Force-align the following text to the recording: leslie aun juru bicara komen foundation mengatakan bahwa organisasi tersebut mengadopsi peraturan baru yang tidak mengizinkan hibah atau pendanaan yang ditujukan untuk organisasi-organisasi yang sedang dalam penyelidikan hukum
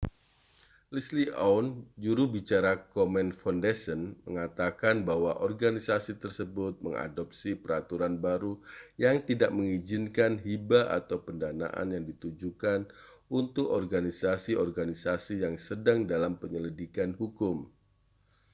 leslie 0.93 1.29
aun 1.47 1.65
juru 2.05 2.25
bicara 2.35 2.73
komen 2.95 3.27
foundation 3.41 4.01
mengatakan 4.25 4.95
bahwa 5.09 5.31
organisasi 5.47 6.11
tersebut 6.23 6.73
mengadopsi 6.85 7.51
peraturan 7.63 8.13
baru 8.25 8.53
yang 9.03 9.17
tidak 9.29 9.51
mengizinkan 9.57 10.31
hibah 10.45 10.85
atau 10.99 11.17
pendanaan 11.27 11.87
yang 11.93 12.01
ditujukan 12.11 12.79
untuk 13.39 13.67
organisasi-organisasi 13.79 15.35
yang 15.45 15.53
sedang 15.67 15.99
dalam 16.11 16.33
penyelidikan 16.41 17.09
hukum 17.19 17.55